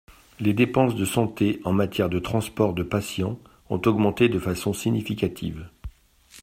Les 0.39 0.53
dépenses 0.55 0.95
de 0.95 1.05
santé 1.05 1.59
en 1.63 1.73
matière 1.73 2.09
de 2.09 2.17
transport 2.17 2.73
de 2.73 2.81
patients 2.81 3.37
ont 3.69 3.79
augmenté 3.85 4.29
de 4.29 4.39
façon 4.39 4.73
significative. 4.73 5.69